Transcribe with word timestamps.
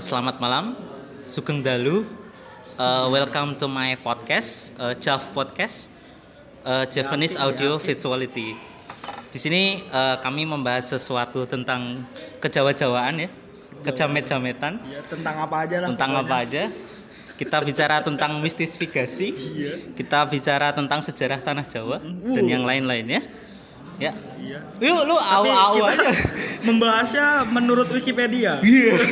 selamat 0.00 0.40
malam, 0.40 0.72
Sugeng 1.28 1.60
Dalu. 1.60 2.08
Uh, 2.80 3.04
welcome 3.12 3.52
to 3.52 3.68
my 3.68 3.92
podcast, 4.00 4.72
uh, 4.80 4.96
Jav 4.96 5.20
Podcast, 5.36 5.92
uh, 6.64 6.88
Japanese 6.88 7.36
Audio 7.36 7.76
Virtuality. 7.76 8.56
Di 9.28 9.36
sini 9.36 9.84
uh, 9.92 10.16
kami 10.24 10.48
membahas 10.48 10.96
sesuatu 10.96 11.44
tentang 11.44 12.00
kejawa-jawaan 12.40 13.28
ya, 13.28 13.28
kejamet-jametan, 13.84 14.80
Ya, 14.88 15.04
tentang 15.04 15.36
apa 15.36 15.68
aja 15.68 15.76
lah. 15.84 15.88
tentang 15.92 16.10
apa 16.16 16.34
aja. 16.40 16.62
Kita 17.36 17.60
bicara 17.60 18.00
tentang 18.00 18.40
mistifikasi, 18.40 19.28
Iya. 19.36 19.72
kita 20.00 20.24
bicara 20.32 20.72
tentang 20.72 21.04
sejarah 21.04 21.44
tanah 21.44 21.68
Jawa 21.68 22.00
dan 22.24 22.44
yang 22.48 22.64
lain-lainnya. 22.64 23.20
Ya, 23.20 23.39
Iya. 24.00 24.12
yuk 24.80 25.00
lu 25.04 25.14
au-au 25.14 25.76
kita 25.76 25.92
aja. 25.92 26.10
membahasnya 26.66 27.26
menurut 27.46 27.86
Wikipedia. 27.88 28.58
Iya. 28.60 28.92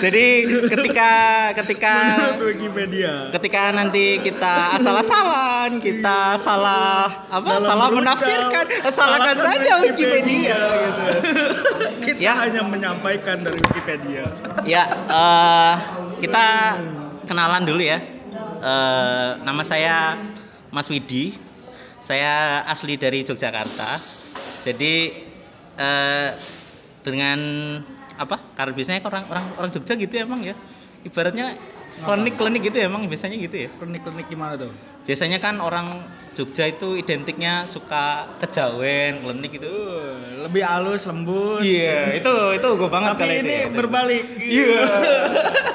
Jadi 0.00 0.26
ketika 0.64 1.10
ketika 1.52 1.92
Menurut 2.16 2.54
Wikipedia. 2.54 3.28
ketika 3.30 3.62
nanti 3.70 4.16
kita 4.16 4.78
asal-asalan, 4.78 5.76
kita 5.76 6.38
salah 6.38 7.26
apa? 7.26 7.44
Dalam 7.50 7.64
salah 7.66 7.88
menafsirkan, 7.90 8.64
salahkan 8.86 9.36
saja 9.36 9.72
Wikipedia. 9.82 10.56
gitu. 10.56 11.04
Kita 12.00 12.16
Ya. 12.16 12.32
hanya 12.34 12.64
menyampaikan 12.64 13.44
dari 13.44 13.60
Wikipedia. 13.60 14.24
Ya, 14.64 14.88
eh, 14.88 15.74
kita 16.18 16.80
kenalan 17.26 17.68
dulu 17.68 17.82
ya. 17.82 18.00
Eh, 18.58 19.28
nama 19.38 19.60
saya 19.60 20.16
Mas 20.70 20.88
Widi. 20.88 21.36
Saya 22.00 22.64
asli 22.64 22.96
dari 22.96 23.22
Yogyakarta. 23.22 23.90
Jadi 24.64 24.94
eh, 25.76 26.28
dengan 27.00 27.38
apa? 28.20 28.36
Karena 28.52 28.72
biasanya 28.76 29.00
orang 29.04 29.24
orang 29.32 29.46
orang 29.56 29.70
Jogja 29.72 29.94
gitu 29.96 30.12
ya 30.12 30.24
emang 30.28 30.44
ya. 30.44 30.52
Ibaratnya 31.00 31.56
klinik-klinik 32.00 32.60
gitu 32.72 32.76
ya 32.80 32.86
emang 32.88 33.08
biasanya 33.08 33.36
gitu 33.40 33.56
ya. 33.64 33.68
Klinik-klinik 33.80 34.26
gimana 34.28 34.56
tuh? 34.60 34.72
Biasanya 35.08 35.40
kan 35.40 35.60
orang 35.60 36.04
Jogja 36.30 36.70
itu 36.70 36.94
identiknya 36.94 37.66
suka 37.66 38.30
kejawen, 38.38 39.24
klinik 39.24 39.58
gitu. 39.58 39.66
Uh, 39.66 40.46
lebih 40.46 40.62
halus, 40.62 41.02
lembut. 41.04 41.60
Iya, 41.60 42.14
itu 42.14 42.34
itu 42.54 42.68
gue 42.78 42.88
banget 42.88 43.18
Tapi 43.18 43.22
kali 43.26 43.34
itu 43.34 43.42
ini 43.44 43.54
ya. 43.56 43.66
berbalik. 43.74 44.24
Iya. 44.38 44.68
Ya. 44.70 44.82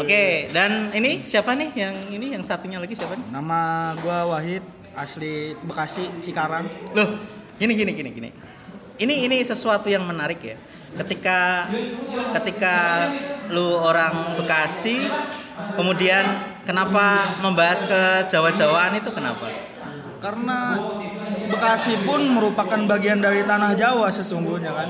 Oke, 0.00 0.48
dan 0.52 0.92
ini 0.92 1.24
siapa 1.24 1.54
nih 1.56 1.70
yang 1.76 1.96
ini 2.12 2.26
yang 2.36 2.44
satunya 2.44 2.78
lagi 2.80 2.94
siapa 2.96 3.16
nih? 3.16 3.26
Nama 3.32 3.92
gua 4.00 4.36
Wahid, 4.36 4.64
asli 4.96 5.56
Bekasi, 5.64 6.08
Cikarang. 6.20 6.68
Loh, 6.92 7.08
gini 7.56 7.72
gini 7.76 7.92
gini 7.96 8.10
gini. 8.12 8.30
Ini 9.00 9.14
ini 9.24 9.36
sesuatu 9.40 9.88
yang 9.88 10.04
menarik 10.04 10.40
ya. 10.44 10.56
Ketika 10.96 11.70
ketika 12.40 13.08
lu 13.48 13.80
orang 13.80 14.36
Bekasi, 14.36 15.08
kemudian 15.76 16.24
kenapa 16.68 17.36
membahas 17.40 17.88
ke 17.88 18.00
Jawa-Jawaan 18.28 19.00
itu 19.00 19.10
kenapa? 19.12 19.48
Karena 20.20 20.76
Bekasi 21.50 21.98
pun 22.06 22.22
merupakan 22.30 22.80
bagian 22.86 23.18
dari 23.18 23.42
tanah 23.42 23.74
Jawa 23.74 24.08
sesungguhnya 24.08 24.72
kan. 24.72 24.88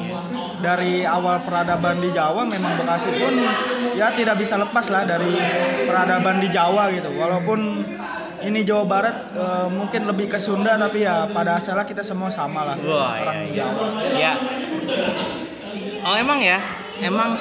Dari 0.60 1.03
awal 1.09 1.41
peradaban 1.43 1.98
di 2.04 2.12
Jawa 2.12 2.44
memang 2.44 2.76
Bekasi 2.76 3.10
pun 3.16 3.34
ya 3.97 4.12
tidak 4.12 4.37
bisa 4.37 4.60
lepas 4.60 4.93
lah 4.93 5.09
dari 5.09 5.41
peradaban 5.88 6.38
di 6.38 6.48
Jawa 6.53 6.93
gitu. 6.93 7.09
Walaupun 7.16 7.60
ini 8.44 8.60
Jawa 8.65 8.84
Barat 8.84 9.16
eh, 9.32 9.69
mungkin 9.72 10.09
lebih 10.09 10.28
ke 10.28 10.38
Sunda 10.41 10.76
tapi 10.76 11.04
ya 11.04 11.28
pada 11.28 11.60
asalnya 11.60 11.84
kita 11.84 12.00
semua 12.00 12.32
sama 12.32 12.65
lah 12.65 12.77
Wah, 12.84 13.21
orang 13.21 13.37
iya, 13.48 13.53
iya. 13.53 13.56
Jawa. 13.56 13.87
Ya. 14.16 14.32
Oh, 16.00 16.16
emang 16.16 16.41
ya? 16.41 16.59
Emang 17.00 17.37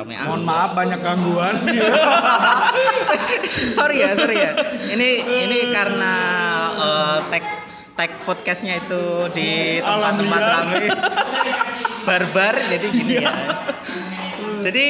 amat. 0.00 0.26
Mohon 0.26 0.42
maaf 0.48 0.70
banyak 0.72 1.00
gangguan. 1.02 1.54
sorry 3.76 3.96
ya, 4.02 4.10
sorry 4.16 4.36
ya. 4.40 4.52
Ini 4.90 5.10
ini 5.46 5.58
karena 5.70 6.14
eh, 6.74 7.18
tag 7.30 7.44
tag 7.94 8.10
podcastnya 8.26 8.82
itu 8.82 9.30
di 9.30 9.78
tempat-tempat 9.78 10.42
ramai 10.42 10.86
barbar, 12.08 12.54
jadi 12.58 12.86
gini 12.90 13.14
ya. 13.22 13.30
Jadi 14.58 14.86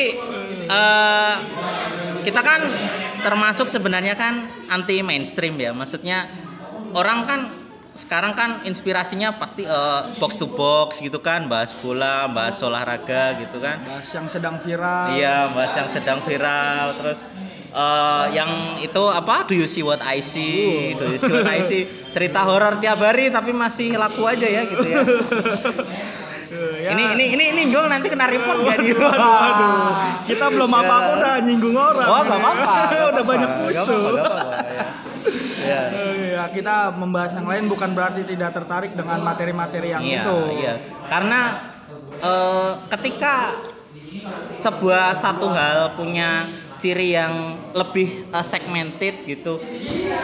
eh, 0.64 1.34
kita 2.24 2.40
kan 2.40 2.60
termasuk 3.20 3.68
sebenarnya 3.68 4.16
kan 4.16 4.48
anti 4.72 5.04
mainstream 5.04 5.60
ya. 5.60 5.76
Maksudnya 5.76 6.32
orang 6.96 7.28
kan 7.28 7.40
sekarang 7.92 8.32
kan 8.32 8.64
inspirasinya 8.64 9.36
pasti 9.36 9.68
eh, 9.68 10.02
box 10.16 10.40
to 10.40 10.48
box 10.48 11.04
gitu 11.04 11.20
kan, 11.20 11.44
bahas 11.44 11.76
bola, 11.76 12.24
bahas 12.24 12.56
olahraga 12.64 13.36
gitu 13.36 13.60
kan. 13.60 13.84
Bahas 13.84 14.08
yang 14.16 14.26
sedang 14.32 14.56
viral. 14.56 15.12
Iya, 15.12 15.52
bahas 15.52 15.76
yang 15.76 15.88
sedang 15.92 16.24
viral. 16.24 16.96
Terus 16.96 17.28
eh, 17.70 18.25
yang 18.34 18.50
itu 18.78 19.03
apa? 19.06 19.47
Do 19.47 19.54
you 19.54 19.66
see 19.66 19.82
what 19.82 20.03
I 20.03 20.20
see? 20.20 20.94
Do 20.94 21.06
you 21.08 21.19
see 21.19 21.31
what 21.31 21.47
I 21.47 21.62
see? 21.62 21.86
Cerita 22.10 22.42
horor 22.42 22.82
tiap 22.82 22.98
hari 22.98 23.31
tapi 23.31 23.54
masih 23.54 23.94
laku 23.94 24.26
aja 24.26 24.47
ya 24.47 24.62
gitu 24.66 24.86
ya. 24.86 25.00
Ya. 26.80 26.97
Ini 26.97 27.04
ini 27.16 27.25
ini 27.36 27.44
ini 27.53 27.62
Gol 27.72 27.86
nanti 27.92 28.09
kena 28.09 28.25
report 28.25 28.64
gak 28.64 28.80
nih? 28.80 28.97
Waduh, 28.97 29.12
waduh. 29.12 29.72
Kita 30.25 30.48
belum 30.48 30.72
apa-apa 30.72 31.10
udah 31.16 31.34
nyinggung 31.44 31.76
orang. 31.76 32.09
Oh, 32.09 32.20
gak 32.25 32.41
apa-apa. 32.41 32.72
udah 33.14 33.25
banyak 33.25 33.50
musuh. 33.60 34.00
gak 34.16 34.25
apa-apa, 34.25 34.59
ya. 34.64 34.84
Ya. 35.60 35.82
Eh, 35.92 36.16
ya, 36.34 36.44
kita 36.50 36.88
membahas 36.97 37.36
yang 37.36 37.44
lain 37.44 37.69
bukan 37.69 37.92
berarti 37.92 38.25
tidak 38.25 38.56
tertarik 38.56 38.97
dengan 38.97 39.20
materi-materi 39.20 39.92
yang 39.92 40.03
Iya, 40.03 40.25
itu. 40.25 40.38
iya. 40.56 40.75
Karena 41.04 41.41
eh, 42.16 42.70
ketika 42.88 43.60
sebuah 44.48 45.14
satu 45.20 45.53
hal 45.53 45.94
punya 45.94 46.48
ciri 46.80 47.12
yang 47.12 47.60
lebih 47.76 48.32
eh, 48.32 48.44
segmented 48.44 49.28
gitu, 49.28 49.60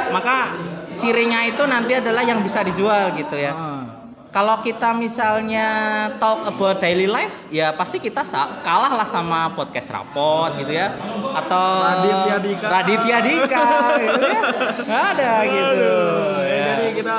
maka 0.09 0.56
cirinya 0.97 1.44
itu 1.44 1.61
nanti 1.69 2.00
adalah 2.00 2.25
yang 2.25 2.41
bisa 2.41 2.65
dijual 2.65 3.12
gitu 3.12 3.37
ya. 3.37 3.53
Ah. 3.53 3.84
Kalau 4.33 4.61
kita 4.61 4.93
misalnya 4.93 5.65
talk 6.21 6.44
about 6.44 6.77
daily 6.77 7.09
life, 7.09 7.49
ya 7.49 7.72
pasti 7.72 7.97
kita 7.97 8.21
kalah 8.61 8.93
lah 8.93 9.09
sama 9.09 9.49
podcast 9.56 9.89
rapot 9.89 10.53
gitu 10.61 10.77
ya, 10.77 10.93
atau 11.33 11.65
Raditya 11.81 12.37
Dika. 12.44 12.67
Raditya 12.69 13.19
Dika, 13.25 13.69
gitu 13.97 14.27
ya. 14.28 14.41
Ada 14.84 15.33
gitu. 15.44 15.73
Aduh, 15.73 16.41
ya, 16.44 16.53
Ya. 16.53 16.65
Jadi 16.77 16.87
kita 17.00 17.17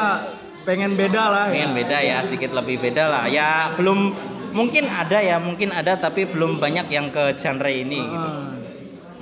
pengen 0.67 0.99
beda 0.99 1.23
lah 1.31 1.45
pengen 1.47 1.71
ya. 1.71 1.77
beda 1.79 1.97
ya 2.03 2.17
sedikit 2.27 2.51
lebih 2.51 2.83
beda 2.83 3.07
lah 3.07 3.23
ya 3.31 3.71
belum 3.79 4.11
mungkin 4.51 4.91
ada 4.91 5.23
ya 5.23 5.39
mungkin 5.39 5.71
ada 5.71 5.95
tapi 5.95 6.27
belum 6.27 6.59
banyak 6.59 6.91
yang 6.91 7.07
ke 7.07 7.39
genre 7.39 7.71
ini 7.71 8.03
gitu. 8.03 8.29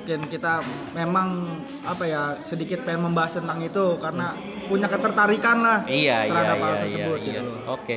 Mungkin 0.05 0.29
kita 0.29 0.61
memang 0.93 1.57
apa 1.81 2.05
ya 2.05 2.37
sedikit 2.37 2.85
pengen 2.85 3.09
membahas 3.09 3.41
tentang 3.41 3.57
itu 3.57 3.97
karena 3.97 4.37
punya 4.69 4.85
ketertarikan 4.85 5.65
lah 5.65 5.81
iya 5.89 6.29
iya 6.29 6.29
terhadap 6.29 6.57
iya 6.57 6.61
hal 6.61 6.73
iya, 6.77 6.81
tersebut 6.85 7.17
iya. 7.17 7.25
gitu 7.25 7.41
loh. 7.41 7.57
oke 7.73 7.95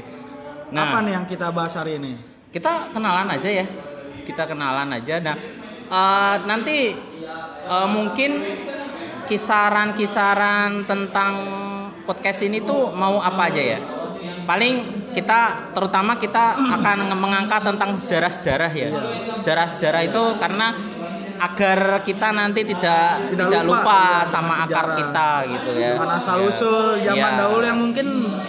Apa 0.72 0.72
nah 0.72 1.00
nih 1.04 1.12
yang 1.12 1.26
kita 1.28 1.46
bahas 1.52 1.76
hari 1.76 2.00
ini? 2.00 2.16
kita 2.48 2.96
kenalan 2.96 3.28
aja 3.28 3.48
ya 3.52 3.66
kita 4.24 4.48
kenalan 4.48 4.88
aja 4.88 5.20
nah 5.20 5.36
eh, 5.92 6.36
nanti 6.48 6.96
eh, 7.68 7.88
mungkin 7.92 8.40
kisaran-kisaran 9.28 10.88
tentang 10.88 11.32
podcast 12.08 12.40
ini 12.40 12.64
tuh 12.64 12.88
mau 12.96 13.20
apa 13.20 13.52
aja 13.52 13.76
ya 13.76 13.80
paling 14.48 15.04
kita 15.12 15.72
terutama 15.76 16.16
kita 16.16 16.56
akan 16.56 17.12
mengangkat 17.20 17.68
tentang 17.68 18.00
sejarah-sejarah 18.00 18.72
ya 18.72 18.88
sejarah-sejarah 19.36 20.08
itu 20.08 20.22
karena 20.40 20.72
agar 21.38 21.78
kita 22.00 22.28
nanti 22.30 22.60
tidak 22.62 23.30
Tidak 23.30 23.46
tidak, 23.46 23.62
lupa, 23.62 23.78
lupa, 23.80 24.00
iya, 24.16 24.24
sama 24.24 24.54
dengan 24.54 24.66
akar 24.66 24.66
sejarah. 24.84 24.96
kita 24.96 25.28
gitu 25.46 25.70
ya 25.72 25.90
Dengan 25.94 26.10
asal 26.12 26.36
Ya. 26.36 26.44
usul 26.44 26.76
zaman 27.00 27.30
Ya. 27.30 27.38
dahulu 27.38 27.64
yang 27.64 27.78
mungkin 27.78 28.06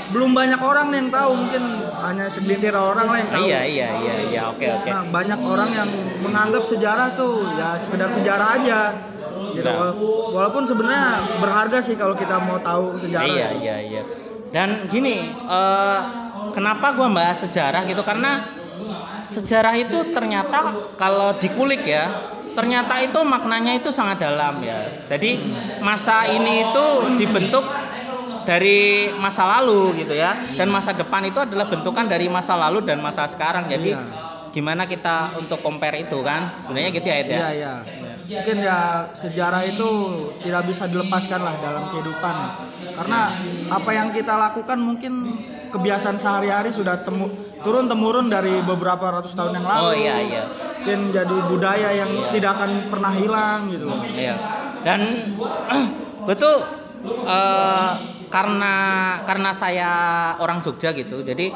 belum 0.10 0.32
banyak 0.32 0.60
orang 0.60 0.88
yang 0.90 1.08
tahu 1.10 1.32
mungkin 1.38 1.64
hanya 2.00 2.26
segelintir 2.26 2.74
orang 2.74 3.08
lah 3.08 3.18
yang 3.18 3.30
tahu. 3.30 3.42
iya 3.44 3.62
iya 3.64 3.88
iya 3.96 4.16
iya 4.26 4.42
oke 4.48 4.66
oke 4.66 4.90
Nah, 4.90 5.04
banyak 5.08 5.40
orang 5.40 5.70
yang 5.72 5.90
menganggap 6.20 6.62
sejarah 6.62 7.14
tuh 7.14 7.34
ya 7.54 7.78
sekedar 7.78 8.10
sejarah 8.10 8.48
aja. 8.56 8.80
Gitu. 9.52 9.64
Nah. 9.64 9.76
Wala- 9.76 9.98
Walaupun 10.30 10.64
sebenarnya 10.64 11.06
berharga 11.38 11.78
sih 11.80 11.94
kalau 11.94 12.14
kita 12.14 12.38
mau 12.38 12.58
tahu 12.60 12.94
sejarah. 12.96 13.26
Iya 13.26 13.48
iya 13.56 13.76
iya. 13.80 14.02
Dan 14.50 14.86
gini, 14.86 15.26
eh, 15.30 16.00
kenapa 16.50 16.92
gua 16.92 17.06
bahas 17.08 17.38
sejarah 17.40 17.82
gitu? 17.84 18.02
Karena 18.02 18.46
sejarah 19.26 19.74
itu 19.76 20.10
ternyata 20.10 20.70
kalau 20.96 21.34
dikulik 21.36 21.82
ya, 21.84 22.10
ternyata 22.60 23.00
itu 23.00 23.20
maknanya 23.24 23.72
itu 23.80 23.88
sangat 23.88 24.20
dalam 24.20 24.60
ya. 24.60 25.08
Jadi 25.08 25.40
masa 25.80 26.28
ini 26.28 26.68
itu 26.68 26.86
dibentuk 27.16 27.64
dari 28.44 29.08
masa 29.16 29.48
lalu 29.48 30.04
gitu 30.04 30.12
ya, 30.12 30.36
dan 30.60 30.68
masa 30.68 30.92
depan 30.92 31.24
itu 31.24 31.40
adalah 31.40 31.72
bentukan 31.72 32.04
dari 32.04 32.28
masa 32.28 32.60
lalu 32.60 32.84
dan 32.84 33.00
masa 33.00 33.24
sekarang. 33.32 33.72
Jadi 33.72 33.96
Iya. 33.96 34.04
gimana 34.52 34.84
kita 34.90 35.40
untuk 35.40 35.64
compare 35.64 36.04
itu 36.04 36.20
kan? 36.20 36.58
Sebenarnya 36.60 36.90
gitu 36.92 37.08
ya, 37.08 37.16
Ed, 37.22 37.30
ya? 37.30 37.40
Iya, 37.40 37.50
iya. 37.56 37.74
mungkin 38.30 38.58
ya 38.62 39.10
sejarah 39.10 39.66
itu 39.66 39.90
tidak 40.46 40.70
bisa 40.70 40.86
dilepaskan 40.86 41.42
lah 41.42 41.58
dalam 41.58 41.90
kehidupan 41.90 42.36
karena 42.94 43.20
apa 43.74 43.90
yang 43.90 44.14
kita 44.14 44.38
lakukan 44.38 44.78
mungkin 44.78 45.34
kebiasaan 45.74 46.18
sehari-hari 46.18 46.70
sudah 46.70 47.02
temu, 47.02 47.26
turun 47.60 47.86
temurun 47.92 48.28
dari 48.32 48.64
beberapa 48.64 49.20
ratus 49.20 49.36
tahun 49.36 49.60
yang 49.60 49.66
lalu 49.68 49.84
Oh 49.84 49.94
iya 49.96 50.16
iya. 50.24 50.44
mungkin 50.48 51.00
jadi 51.12 51.36
budaya 51.52 51.90
yang 51.92 52.12
tidak 52.32 52.52
akan 52.60 52.72
pernah 52.88 53.12
hilang 53.14 53.60
gitu 53.70 53.88
Iya. 54.10 54.36
Dan 54.84 55.00
betul 56.30 56.56
eh, 57.28 57.92
karena 58.30 58.76
karena 59.26 59.52
saya 59.52 59.92
orang 60.38 60.62
Jogja 60.62 60.94
gitu. 60.94 61.26
Jadi 61.26 61.50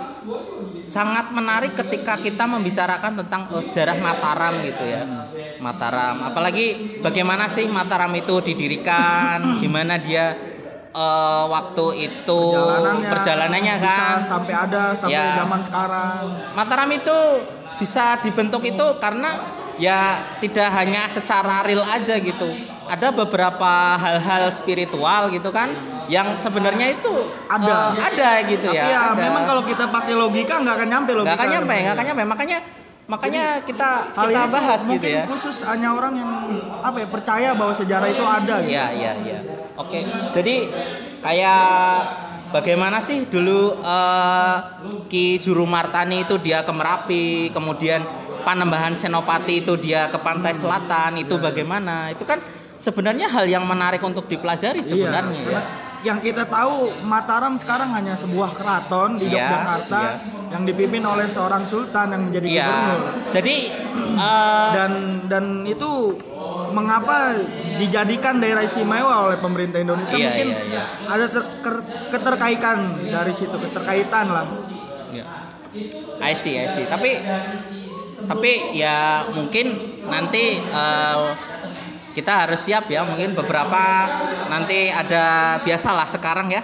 sangat 0.84 1.32
menarik 1.32 1.78
ketika 1.78 2.20
kita 2.20 2.44
membicarakan 2.50 3.24
tentang 3.24 3.48
eh, 3.54 3.64
sejarah 3.64 3.98
Mataram 4.02 4.60
gitu 4.66 4.84
ya. 4.84 5.30
Mataram. 5.62 6.28
Apalagi 6.28 7.00
bagaimana 7.00 7.48
sih 7.48 7.70
Mataram 7.70 8.12
itu 8.18 8.42
didirikan, 8.44 9.40
gimana 9.64 10.02
dia 10.02 10.53
eh, 10.94 11.44
waktu 11.50 11.86
itu 12.00 12.42
perjalanannya 12.54 13.10
perjalanannya 13.10 13.74
bisa 13.82 14.06
kan. 14.06 14.18
sampai 14.22 14.54
ada 14.54 14.84
sampai 14.94 15.18
Ya. 15.18 15.42
zaman 15.42 15.60
sekarang 15.62 16.24
Mataram 16.54 16.90
itu 16.90 17.18
bisa 17.76 18.22
dibentuk 18.22 18.62
itu 18.64 18.86
karena 19.02 19.30
ya 19.76 20.22
tidak 20.38 20.70
hanya 20.72 21.10
secara 21.10 21.66
real 21.66 21.82
aja 21.82 22.22
gitu. 22.22 22.46
Ada 22.86 23.10
beberapa 23.10 23.98
hal-hal 23.98 24.54
spiritual 24.54 25.34
gitu 25.34 25.50
kan 25.50 25.74
yang 26.06 26.36
sebenarnya 26.36 26.94
itu 26.94 27.14
Ada. 27.50 27.98
eh, 27.98 28.06
ada 28.14 28.30
gitu 28.46 28.68
tapi 28.70 28.78
ya. 28.78 28.86
ya 28.92 29.02
ada. 29.16 29.24
memang 29.24 29.44
kalau 29.48 29.64
kita 29.64 29.88
pakai 29.88 30.14
logika 30.14 30.62
nggak 30.62 30.76
akan 30.78 30.90
nyampe 30.92 31.12
logika 31.16 31.32
nggak 31.34 31.40
akan 31.42 31.50
nyampe, 31.50 31.76
nggak 31.80 31.96
akan 31.96 32.06
nyampe. 32.06 32.24
Makanya 32.28 32.58
makanya 33.04 33.60
kita 33.68 34.16
hal 34.16 34.32
kita 34.32 34.44
ini 34.48 34.54
bahas 34.54 34.80
gitu 34.88 34.92
mungkin 34.96 35.12
ya. 35.12 35.24
khusus 35.28 35.58
hanya 35.68 35.92
orang 35.92 36.14
yang 36.16 36.32
apa 36.80 37.04
ya 37.04 37.08
percaya 37.12 37.50
bahwa 37.52 37.74
sejarah 37.76 38.08
itu 38.08 38.24
ada 38.24 38.56
gitu. 38.64 38.72
Iya, 38.72 38.86
iya, 38.96 39.12
iya. 39.20 39.40
Oke. 39.76 40.08
Jadi 40.32 40.72
kayak 41.20 41.64
bagaimana 42.56 43.04
sih 43.04 43.28
dulu 43.28 43.76
eh, 43.84 44.56
Ki 45.12 45.36
Juru 45.42 45.68
Martani 45.68 46.24
itu 46.24 46.40
dia 46.40 46.64
ke 46.64 46.72
Merapi, 46.72 47.52
kemudian 47.52 48.06
Panembahan 48.44 48.96
Senopati 49.00 49.64
itu 49.64 49.80
dia 49.80 50.12
ke 50.12 50.20
pantai 50.20 50.52
selatan, 50.52 51.16
itu 51.16 51.40
bagaimana? 51.40 52.12
Itu 52.12 52.28
kan 52.28 52.44
sebenarnya 52.76 53.32
hal 53.32 53.48
yang 53.48 53.64
menarik 53.64 54.04
untuk 54.04 54.28
dipelajari 54.28 54.84
sebenarnya 54.84 55.42
Iya, 55.44 55.60
ya. 55.60 55.62
Yang 56.04 56.20
kita 56.20 56.44
tahu 56.46 56.92
Mataram 57.02 57.56
sekarang 57.56 57.96
hanya 57.96 58.14
sebuah 58.14 58.52
keraton 58.54 59.18
di 59.18 59.32
Iya, 59.32 59.40
Yogyakarta 59.40 60.02
iya. 60.04 60.52
yang 60.52 60.64
dipimpin 60.64 61.02
oleh 61.02 61.26
seorang 61.26 61.64
sultan 61.64 62.12
yang 62.12 62.22
menjadi 62.28 62.48
Iya. 62.48 62.64
gubernur. 62.68 63.02
Jadi 63.32 63.56
eh, 64.14 64.70
Dan 64.76 64.92
dan 65.26 65.46
itu 65.64 66.20
mengapa 66.70 67.40
dijadikan 67.78 68.38
daerah 68.38 68.62
istimewa 68.62 69.32
oleh 69.32 69.40
pemerintah 69.40 69.80
Indonesia 69.80 70.14
Iya, 70.14 70.26
mungkin 70.28 70.48
iya, 70.52 70.62
iya. 70.70 70.84
ada 71.08 71.26
ter- 71.32 71.52
ker- 71.64 71.86
keterkaitan 72.12 72.78
dari 73.08 73.34
situ 73.34 73.56
keterkaitan 73.56 74.26
lah. 74.28 74.46
Ya. 75.10 75.26
I 76.22 76.36
see, 76.36 76.60
I 76.60 76.68
see. 76.68 76.86
Tapi 76.86 77.18
tapi 78.24 78.72
ya 78.72 79.28
mungkin 79.32 79.80
nanti 80.06 80.60
eh, 80.60 81.26
kita 82.14 82.46
harus 82.46 82.62
siap 82.62 82.88
ya. 82.88 83.02
Mungkin 83.02 83.34
beberapa 83.34 83.82
nanti 84.48 84.88
ada 84.88 85.58
biasalah 85.62 86.08
sekarang 86.08 86.50
ya 86.50 86.64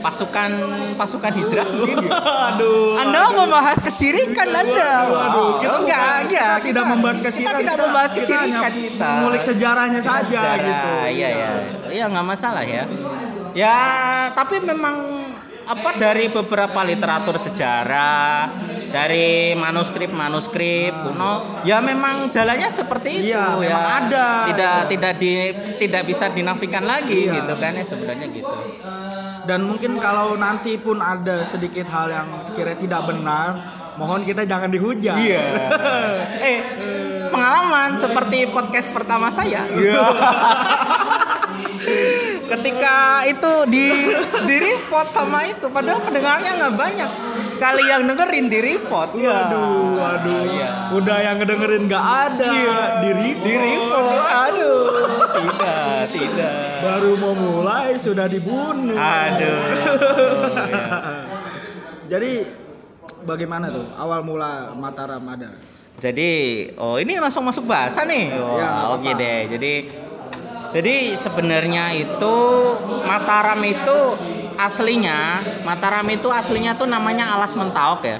pasukan 0.00 0.50
pasukan 0.94 1.32
hijrah 1.34 1.66
mungkin 1.66 2.04
ya. 2.04 2.14
Aduh. 2.54 2.94
Anda 2.96 3.32
membahas 3.32 3.78
kesirikan 3.80 4.46
Anda. 4.46 4.70
Kita 4.70 4.88
Oh, 5.10 5.58
enggak, 5.58 5.58
bukan- 5.58 5.80
enggak, 5.82 6.14
kita 6.28 6.46
tidak 6.62 6.84
membahas 6.86 7.18
kesirikan, 7.18 7.50
Kita 7.50 7.58
tidak 7.58 7.74
kita- 7.74 7.84
membahas 7.84 8.10
kita 8.10 8.20
kesirikan 8.20 8.54
hanya 8.54 8.70
kita. 8.70 9.10
mengulik 9.16 9.42
sejarahnya 9.42 10.00
saja 10.00 10.24
Sejarah, 10.30 10.62
gitu. 10.62 10.90
Iya, 11.10 11.28
iya. 11.28 11.50
Iya, 11.90 12.04
nggak 12.06 12.26
masalah 12.26 12.62
ya. 12.62 12.84
Ya, 13.50 13.78
tapi 14.30 14.62
memang 14.62 14.96
apa 15.70 15.94
dari 15.94 16.26
beberapa 16.26 16.82
literatur 16.82 17.38
sejarah, 17.38 18.50
dari 18.90 19.54
manuskrip-manuskrip 19.54 20.90
kuno, 21.06 21.62
ya 21.62 21.78
memang 21.78 22.26
jalannya 22.26 22.66
seperti 22.66 23.22
itu 23.22 23.30
Iya, 23.30 23.54
ya. 23.62 23.78
ada. 24.02 24.26
Tidak 24.50 24.78
tidak 24.90 25.12
di 25.22 25.30
tidak 25.78 26.02
bisa 26.10 26.26
dinafikan 26.34 26.82
lagi 26.82 27.30
Iya. 27.30 27.38
gitu 27.38 27.54
kan 27.62 27.78
ya 27.78 27.86
sebenarnya 27.86 28.26
gitu. 28.34 28.50
Dan 29.46 29.62
mungkin 29.62 30.02
kalau 30.02 30.34
nanti 30.34 30.74
pun 30.74 30.98
ada 30.98 31.46
sedikit 31.46 31.86
hal 31.86 32.10
yang 32.10 32.28
sekiranya 32.42 32.78
tidak 32.82 33.02
benar, 33.06 33.48
mohon 33.94 34.26
kita 34.26 34.42
jangan 34.42 34.74
dihujat. 34.74 35.22
Iya. 35.22 35.46
eh, 36.50 36.58
pengalaman 37.30 37.94
seperti 37.94 38.50
podcast 38.50 38.90
pertama 38.90 39.30
saya. 39.30 39.70
Iya. 39.70 40.02
Ketika 42.50 43.22
itu 43.30 43.52
di 43.70 43.86
di 44.42 44.56
report 44.58 45.14
sama 45.14 45.46
itu, 45.46 45.70
padahal 45.70 46.02
pendengarnya 46.02 46.58
nggak 46.58 46.74
banyak. 46.74 47.10
Sekali 47.46 47.86
yang 47.86 48.10
dengerin 48.10 48.50
di 48.50 48.58
report. 48.58 49.14
Waduh, 49.14 49.94
waduh. 49.94 50.42
Iya. 50.50 50.70
Udah 50.98 51.18
yang 51.22 51.36
ngedengerin 51.38 51.86
nggak 51.86 52.06
ada. 52.26 52.50
Diri 53.06 53.28
Di 53.38 53.54
report. 53.54 54.22
Aduh, 54.50 54.82
tidak, 55.30 56.00
tidak. 56.10 56.54
Baru 56.82 57.12
mau 57.14 57.34
mulai 57.38 57.94
sudah 57.94 58.26
dibunuh. 58.26 58.98
Aduh. 58.98 59.58
ya. 60.66 60.86
Jadi 62.18 62.42
bagaimana 63.22 63.70
tuh 63.70 63.86
awal 63.94 64.26
mula 64.26 64.74
Mataram 64.74 65.22
ada? 65.22 65.54
Jadi, 66.00 66.32
oh 66.80 66.96
ini 66.96 67.20
langsung 67.20 67.44
masuk 67.44 67.68
bahasa 67.68 68.08
nih. 68.08 68.32
Wah, 68.32 68.56
Ya, 68.56 68.68
oke 68.90 69.04
apa-apa. 69.04 69.20
deh. 69.20 69.40
Jadi 69.52 69.72
jadi 70.70 71.18
sebenarnya 71.18 71.94
itu 71.98 72.36
Mataram 73.06 73.58
itu 73.66 73.98
aslinya 74.54 75.42
Mataram 75.66 76.06
itu 76.06 76.30
aslinya 76.30 76.78
tuh 76.78 76.86
namanya 76.86 77.34
Alas 77.34 77.58
Mentaok 77.58 78.00
ya. 78.06 78.18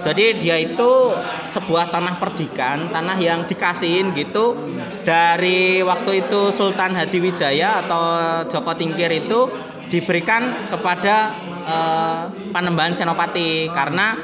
Jadi 0.00 0.40
dia 0.40 0.56
itu 0.56 1.12
sebuah 1.44 1.92
tanah 1.92 2.16
perdikan, 2.16 2.88
tanah 2.88 3.20
yang 3.20 3.44
dikasihin 3.44 4.16
gitu 4.16 4.56
dari 5.04 5.84
waktu 5.84 6.24
itu 6.24 6.48
Sultan 6.48 6.96
Hadiwijaya 6.96 7.84
atau 7.84 8.02
Joko 8.48 8.72
Tingkir 8.72 9.12
itu 9.12 9.52
diberikan 9.92 10.72
kepada 10.72 11.36
eh, 11.68 12.22
Panembahan 12.48 12.96
Senopati 12.96 13.68
karena 13.76 14.16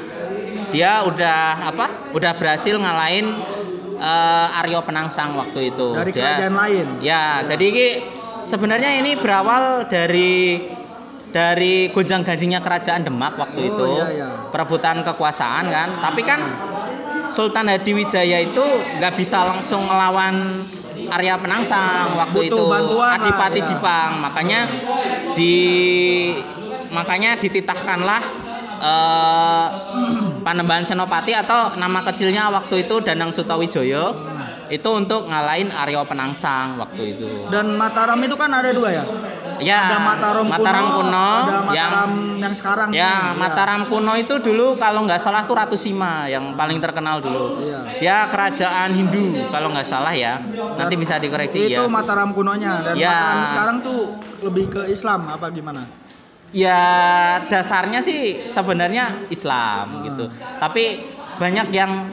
dia 0.73 1.05
udah 1.05 1.69
apa? 1.69 2.09
Udah 2.11 2.33
berhasil 2.33 2.73
ngalahin 2.73 3.37
eh, 3.97 4.59
Aryo 4.61 4.79
Penangsang 4.81 5.33
waktu 5.33 5.71
itu. 5.71 5.87
Dari 5.93 6.11
Dia- 6.11 6.21
kerajaan 6.37 6.55
lain. 6.55 6.87
Ya, 7.01 7.41
jadi 7.43 7.65
ini 7.67 7.87
sebenarnya 8.41 8.97
ini 8.97 9.17
berawal 9.17 9.85
dari 9.85 10.63
dari 11.27 11.91
gonjang 11.91 12.23
ganjingnya 12.23 12.63
kerajaan 12.63 13.03
Demak 13.03 13.35
waktu 13.35 13.59
Oh, 13.59 13.69
itu, 13.69 13.87
iya, 13.99 14.07
iya. 14.15 14.27
perebutan 14.47 15.03
kekuasaan 15.03 15.67
kan. 15.67 15.89
Tapi 15.99 16.21
kan 16.23 16.39
Sultan 17.27 17.67
Hadiwijaya 17.67 18.39
itu 18.39 18.63
nggak 18.97 19.13
bisa 19.13 19.43
langsung 19.43 19.83
melawan 19.83 20.63
Arya 21.07 21.35
Penangsang 21.35 22.15
waktu 22.15 22.47
Butuh 22.47 22.55
itu 22.55 22.63
bantuan 22.67 23.19
Adipati 23.19 23.59
ya. 23.59 23.65
Jipang. 23.67 24.11
Makanya 24.23 24.59
di 25.35 25.55
makanya 26.89 27.35
dititahkanlah 27.35 28.23
eh, 28.79 29.67
Panembahan 30.47 30.87
Senopati 30.87 31.35
atau 31.35 31.75
nama 31.75 31.99
kecilnya 32.07 32.47
waktu 32.47 32.87
itu 32.87 33.03
Danang 33.03 33.35
Sutawijoyo 33.35 34.15
itu 34.71 34.89
untuk 34.95 35.27
ngalahin 35.27 35.71
Aryo 35.75 36.07
Penangsang 36.07 36.79
waktu 36.79 37.15
itu. 37.15 37.27
Dan 37.51 37.75
Mataram 37.75 38.15
itu 38.23 38.35
kan 38.39 38.51
ada 38.55 38.71
dua 38.71 38.95
ya. 38.95 39.03
Ya, 39.57 39.91
ada 39.91 39.99
Mataram, 39.99 40.45
Mataram 40.47 40.85
kuno, 41.01 41.31
ada 41.49 41.51
yang 41.73 41.91
Mataram 41.91 42.11
yang, 42.39 42.53
sekarang. 42.53 42.87
Ya, 42.93 43.33
ini. 43.33 43.41
Mataram 43.41 43.81
kuno 43.91 44.13
itu 44.15 44.39
dulu 44.39 44.79
kalau 44.79 45.03
nggak 45.03 45.19
salah 45.19 45.43
tuh 45.43 45.57
Ratu 45.57 45.75
Sima 45.75 46.29
yang 46.31 46.55
paling 46.55 46.77
terkenal 46.79 47.19
dulu. 47.19 47.65
Iya. 47.65 47.79
Dia 47.99 48.17
kerajaan 48.31 48.93
Hindu 48.93 49.49
kalau 49.51 49.73
nggak 49.73 49.87
salah 49.87 50.13
ya. 50.13 50.39
Nanti 50.77 50.95
bisa 50.95 51.17
dikoreksi 51.19 51.73
Itu 51.73 51.83
ya. 51.83 51.91
Mataram 51.91 52.31
kunonya 52.31 52.85
dan 52.87 52.93
Ya. 52.95 53.11
Mataram 53.11 53.43
sekarang 53.49 53.77
tuh 53.83 54.15
lebih 54.45 54.71
ke 54.71 54.81
Islam 54.93 55.27
apa 55.27 55.49
gimana? 55.51 56.06
Ya 56.55 56.81
dasarnya 57.51 57.99
sih 57.99 58.47
sebenarnya 58.47 59.27
Islam 59.27 60.03
gitu. 60.03 60.31
Tapi 60.57 61.03
banyak 61.37 61.67
yang 61.69 62.07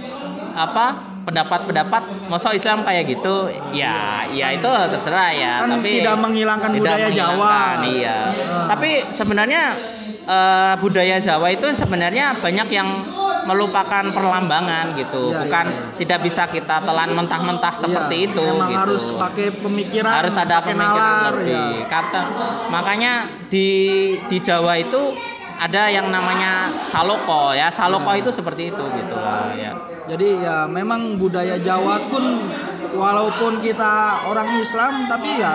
apa 0.54 0.92
pendapat-pendapat 1.24 2.28
masa 2.28 2.52
Islam 2.52 2.84
kayak 2.84 3.08
gitu 3.08 3.48
ya 3.72 4.28
ya 4.28 4.52
itu 4.52 4.68
terserah 4.68 5.32
ya 5.32 5.52
Kan 5.64 5.80
tapi 5.80 6.04
tidak 6.04 6.20
menghilangkan 6.20 6.70
budaya 6.76 7.08
Jawa. 7.08 7.32
menghilangkan, 7.32 7.78
iya 7.90 8.18
Hmm. 8.44 8.66
tapi 8.68 8.90
sebenarnya 9.08 9.62
eh, 10.24 10.74
budaya 10.78 11.16
Jawa 11.18 11.48
itu 11.48 11.64
sebenarnya 11.72 12.36
banyak 12.38 12.68
yang 12.68 12.88
melupakan 13.44 14.04
perlambangan 14.08 14.92
gitu 14.94 15.30
Iya, 15.30 15.40
bukan 15.44 15.66
iya, 15.66 15.76
iya. 15.76 15.96
tidak 16.00 16.18
bisa 16.20 16.42
kita 16.46 16.76
telan 16.80 17.12
mentah-mentah 17.12 17.74
seperti 17.74 18.16
Iya, 18.18 18.28
itu 18.30 18.44
Memang 18.50 18.68
gitu 18.68 18.80
harus 18.80 19.04
pakai 19.12 19.48
pemikiran, 19.54 20.12
harus 20.12 20.34
ada 20.34 20.56
pemikiran 20.60 21.12
nalar, 21.20 21.32
lebih 21.36 21.52
ya. 21.54 21.86
kata 21.86 22.22
makanya 22.68 23.12
di 23.46 23.68
di 24.24 24.38
Jawa 24.38 24.76
itu 24.76 25.02
ada 25.54 25.86
yang 25.86 26.10
namanya 26.10 26.72
saloko 26.82 27.52
ya 27.52 27.70
saloko 27.70 28.10
Iya. 28.10 28.20
itu 28.26 28.30
seperti 28.30 28.62
itu 28.68 28.84
gitu 28.84 29.14
lah 29.14 29.54
ya 29.54 29.72
Jadi 30.04 30.36
ya 30.36 30.68
memang 30.68 31.16
budaya 31.16 31.56
Jawa 31.56 31.96
pun 32.12 32.44
walaupun 32.94 33.58
kita 33.58 33.92
orang 34.24 34.56
Islam 34.56 35.04
tapi 35.04 35.36
ya 35.36 35.54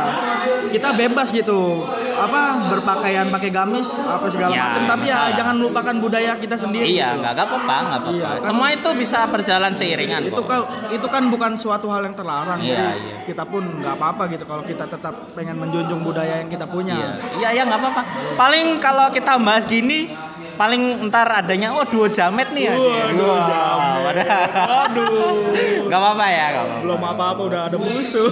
kita 0.70 0.92
bebas 0.92 1.32
gitu 1.32 1.82
apa 2.14 2.42
berpakaian 2.68 3.28
pakai 3.28 3.50
gamis 3.50 3.96
apa 3.98 4.28
segala 4.28 4.52
Ya, 4.52 4.64
macam 4.70 4.84
tapi 4.90 5.06
ya 5.06 5.16
masalah. 5.16 5.32
jangan 5.34 5.56
lupakan 5.58 5.96
budaya 5.98 6.32
kita 6.36 6.56
sendiri 6.56 6.84
Iya, 6.86 7.08
gitu. 7.10 7.22
nggak 7.22 7.32
nggak 7.32 7.48
apa-apa, 7.48 7.76
nggak 7.80 8.00
apa-apa. 8.02 8.12
Iya, 8.14 8.28
kan- 8.30 8.44
Semua 8.44 8.68
itu 8.70 8.90
bisa 8.94 9.20
berjalan 9.26 9.72
seiringan. 9.72 10.22
itu 10.26 10.42
kan 10.44 10.60
itu 10.90 11.08
kan 11.08 11.24
bukan 11.26 11.52
suatu 11.56 11.88
hal 11.88 12.04
yang 12.04 12.14
terlarang 12.14 12.60
Iya, 12.60 12.68
jadi 12.70 12.88
iya. 13.00 13.18
kita 13.24 13.44
pun 13.44 13.64
nggak 13.74 13.96
apa-apa 13.96 14.24
gitu 14.28 14.44
kalau 14.44 14.64
kita 14.64 14.84
tetap 14.86 15.16
pengen 15.32 15.56
menjunjung 15.56 16.02
budaya 16.02 16.38
yang 16.38 16.50
kita 16.50 16.66
punya 16.66 16.92
Iya, 16.94 17.12
iya, 17.38 17.50
iya 17.54 17.64
nggak 17.64 17.80
apa-apa. 17.80 18.02
Paling 18.36 18.66
kalau 18.78 19.08
kita 19.10 19.40
bahas 19.40 19.64
gini, 19.64 20.12
paling 20.60 21.08
ntar 21.08 21.24
adanya 21.40 21.72
oh 21.72 21.88
duo 21.88 22.12
jamet 22.12 22.52
nih 22.52 22.68
ya. 22.68 22.76
Duo 23.16 23.32
jamet. 23.40 24.16
Aduh. 24.28 25.56
Nggak 25.88 26.00
apa-apa 26.04 26.26
ya, 26.28 26.46
nggak 26.52 26.64
apa-apa. 26.68 26.84
belum 26.84 27.02
apa-apa 27.02 27.42
udah 27.48 27.62
ada 27.72 27.78
musuh 27.80 28.28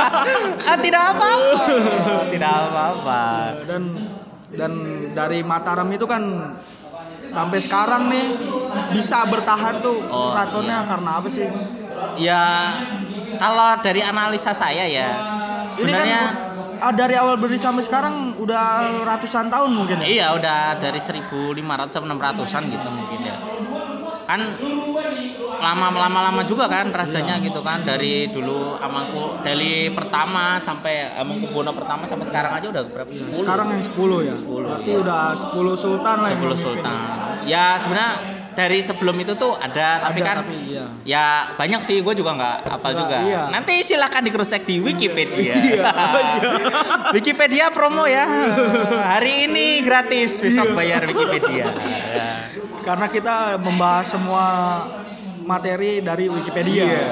ah, 0.72 0.76
tidak 0.80 1.02
apa-apa. 1.12 1.64
tidak 2.32 2.52
apa-apa. 2.72 3.22
dan 3.68 3.82
dan 4.48 4.72
dari 5.12 5.44
Mataram 5.44 5.92
itu 5.92 6.08
kan 6.08 6.56
sampai 7.28 7.60
sekarang 7.60 8.08
nih 8.08 8.32
bisa 8.96 9.28
bertahan 9.28 9.84
tuh 9.84 10.00
Oh, 10.08 10.32
keratonnya 10.32 10.88
karena 10.88 11.20
apa 11.20 11.28
sih 11.28 11.44
Ya 12.16 12.72
kalau 13.36 13.76
dari 13.84 14.00
analisa 14.00 14.56
saya 14.56 14.88
ya 14.88 15.08
ini 15.12 15.68
sebenarnya 15.68 16.22
kan 16.32 16.47
ah, 16.80 16.92
dari 16.94 17.14
awal 17.18 17.36
berdiri 17.36 17.58
sampai 17.58 17.82
sekarang 17.84 18.38
udah 18.38 19.02
ratusan 19.04 19.50
tahun 19.50 19.70
mungkin 19.74 20.00
ya 20.04 20.06
Iya 20.08 20.26
udah 20.38 20.58
dari 20.78 21.00
1500 21.02 21.58
sampai 21.90 22.08
600-an 22.14 22.62
gitu 22.70 22.88
mungkin 22.88 23.20
ya. 23.26 23.36
Kan 24.28 24.40
lama 25.58 25.86
lama 25.90 26.20
lama 26.30 26.42
juga 26.46 26.70
kan 26.70 26.92
rajanya 26.94 27.40
gitu 27.42 27.58
kan 27.66 27.82
dari 27.82 28.30
dulu 28.30 28.78
Amangku 28.78 29.42
dari 29.42 29.90
pertama 29.90 30.60
sampai 30.62 31.16
Amangkubono 31.18 31.74
pertama 31.74 32.06
sampai 32.06 32.26
sekarang 32.30 32.52
aja 32.54 32.66
udah 32.70 32.82
berapa? 32.86 33.10
10. 33.10 33.42
sekarang 33.42 33.74
yang 33.74 33.82
10 33.82 34.28
ya 34.28 34.34
berarti 34.38 34.90
udah 34.94 35.22
10 35.34 35.74
sultan 35.74 36.16
lah 36.22 36.28
yang 36.30 36.40
10 36.40 36.46
memimpin. 36.46 36.62
sultan. 36.62 36.94
Ya 37.48 37.74
sebenarnya 37.80 38.37
dari 38.58 38.82
sebelum 38.82 39.14
itu 39.22 39.38
tuh 39.38 39.54
ada 39.54 40.02
tapi 40.02 40.18
Ada, 40.18 40.26
kan 40.26 40.36
tapi 40.42 40.58
iya. 40.66 40.84
ya 41.06 41.26
banyak 41.54 41.78
sih 41.86 42.02
gue 42.02 42.10
juga 42.18 42.34
nggak 42.34 42.56
hafal 42.66 42.90
Nggak, 42.90 42.98
juga. 43.06 43.18
iya. 43.22 43.42
Nanti 43.54 43.74
silakan 43.86 44.22
di 44.26 44.30
cross 44.34 44.50
check 44.50 44.66
di 44.66 44.82
Wikipedia. 44.82 45.54
Iya, 45.68 45.86
Wikipedia 47.14 47.70
promo 47.70 48.02
ya. 48.10 48.26
Hari 49.14 49.46
ini 49.46 49.84
gratis, 49.86 50.42
besok 50.42 50.74
bayar 50.74 51.06
Wikipedia. 51.06 51.70
Karena 52.86 53.06
kita 53.06 53.60
membahas 53.62 54.10
semua 54.10 54.46
materi 55.46 56.02
dari 56.02 56.26
Wikipedia 56.26 56.82
Iya. 56.84 57.04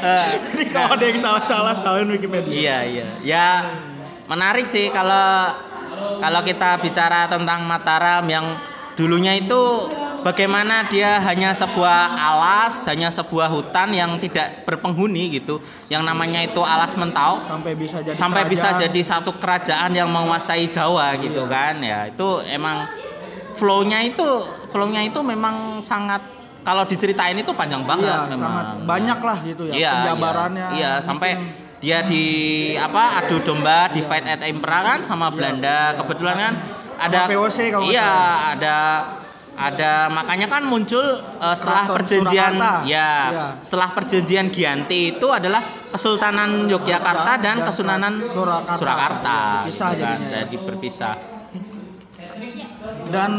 jadi 0.48 0.64
kalau 0.72 0.96
ada 0.96 1.04
yang 1.04 1.20
salah-salah 1.20 1.74
salahin 1.76 2.08
Wikipedia 2.10 2.50
Iya 2.50 2.78
iya. 2.88 3.06
Ya 3.22 3.46
menarik 4.26 4.64
sih 4.64 4.88
kalau 4.90 5.52
kalau 6.18 6.40
kita 6.42 6.80
bicara 6.82 7.28
tentang 7.30 7.62
Mataram 7.68 8.24
yang 8.26 8.46
dulunya 9.00 9.32
itu 9.32 9.88
bagaimana 10.20 10.84
dia 10.84 11.16
hanya 11.24 11.56
sebuah 11.56 12.00
alas, 12.12 12.84
hanya 12.84 13.08
sebuah 13.08 13.48
hutan 13.48 13.88
yang 13.90 14.20
tidak 14.20 14.68
berpenghuni 14.68 15.32
gitu. 15.32 15.56
Yang 15.88 16.02
namanya 16.04 16.44
itu 16.44 16.60
alas 16.60 16.92
mentau 16.94 17.40
sampai 17.40 17.72
bisa 17.72 18.04
jadi 18.04 18.12
sampai 18.12 18.44
bisa 18.44 18.68
kerajaan. 18.68 18.82
jadi 18.84 19.00
satu 19.00 19.30
kerajaan 19.40 19.90
yang 19.96 20.12
menguasai 20.12 20.68
Jawa 20.68 21.16
gitu 21.16 21.48
Iya. 21.48 21.48
kan. 21.48 21.74
Ya, 21.80 22.00
itu 22.06 22.28
emang 22.44 22.84
flow-nya 23.56 24.04
itu 24.04 24.28
flow-nya 24.68 25.00
itu 25.02 25.24
memang 25.24 25.80
sangat 25.80 26.20
kalau 26.60 26.84
diceritain 26.84 27.34
itu 27.34 27.50
panjang 27.50 27.80
banget 27.82 28.12
Iya, 28.12 28.28
memang. 28.28 28.36
sangat 28.38 28.66
banyak 28.84 29.18
lah 29.18 29.38
gitu 29.40 29.62
ya 29.64 29.72
Iya, 29.72 29.92
penjabarannya 29.96 30.66
Iya, 30.70 30.76
iya, 30.76 30.92
sampai 31.00 31.30
mungkin- 31.34 31.68
dia 31.80 32.04
di 32.04 32.24
apa 32.76 33.24
adu 33.24 33.40
domba 33.40 33.88
di 33.88 34.04
fight 34.04 34.28
at 34.28 34.44
Impera 34.44 34.84
kan 34.84 35.00
sama 35.00 35.32
Belanda. 35.32 35.96
Kebetulan 35.96 36.36
kan 36.36 36.54
ada 37.00 37.18
VOC 37.26 37.58
kalau 37.70 37.84
Iya, 37.86 38.12
ada 38.52 38.76
ada 39.52 39.92
makanya 40.08 40.48
kan 40.48 40.62
muncul 40.62 41.04
eh, 41.36 41.54
setelah 41.54 41.84
Keraton 41.84 41.96
perjanjian 42.00 42.52
Surakarta. 42.54 42.88
ya, 42.88 43.10
Iya. 43.28 43.46
setelah 43.60 43.88
perjanjian 43.90 44.46
Gianti 44.48 45.00
itu 45.12 45.26
adalah 45.28 45.60
Kesultanan 45.90 46.64
Yogyakarta 46.64 47.32
dan, 47.36 47.56
Dan 47.58 47.66
Kesunanan 47.66 48.14
Surakarta. 48.22 48.72
Surakarta. 48.74 49.38
Berpisah 49.60 49.88
gitu 49.90 50.00
kan, 50.00 50.16
jadinya 50.16 50.28
ya. 50.30 50.40
Jadi 50.42 50.56
berpisah. 50.58 51.14
dan 53.10 53.32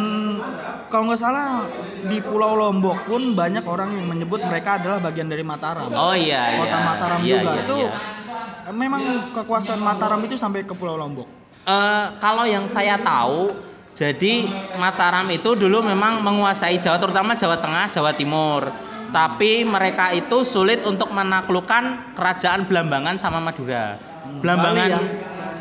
kalau 0.88 1.08
nggak 1.08 1.18
salah 1.18 1.64
di 2.04 2.20
Pulau 2.20 2.54
Lombok 2.54 3.08
pun 3.08 3.32
banyak 3.32 3.64
orang 3.64 3.96
yang 3.96 4.06
menyebut 4.06 4.44
mereka 4.44 4.76
adalah 4.76 5.00
bagian 5.00 5.26
dari 5.26 5.42
Mataram 5.42 5.88
Oh 5.90 6.12
iya, 6.12 6.60
kota 6.60 6.76
iya. 6.76 6.80
Mataram 6.84 7.20
Iya, 7.20 7.36
juga 7.40 7.50
iya, 7.50 7.62
itu 7.64 7.78
iya. 7.80 8.72
memang 8.72 9.02
kekuasaan 9.32 9.80
Mataram 9.80 10.20
itu 10.20 10.36
sampai 10.36 10.62
ke 10.62 10.74
Pulau 10.74 10.94
Lombok 10.94 11.26
Eh, 11.62 12.06
kalau 12.18 12.42
yang 12.50 12.66
saya 12.66 12.98
tahu, 12.98 13.54
jadi 13.94 14.50
Mataram 14.82 15.30
itu 15.30 15.54
dulu 15.54 15.86
memang 15.86 16.26
menguasai 16.26 16.82
Jawa, 16.82 16.98
terutama 16.98 17.38
Jawa 17.38 17.62
Tengah, 17.62 17.86
Jawa 17.94 18.12
Timur. 18.18 18.66
Tapi 19.12 19.68
mereka 19.68 20.10
itu 20.16 20.42
sulit 20.42 20.82
untuk 20.88 21.12
menaklukkan 21.14 22.16
kerajaan 22.18 22.66
Belambangan 22.66 23.20
sama 23.22 23.44
Madura. 23.44 24.00
Belambangan, 24.42 24.88
Bali 24.90 24.96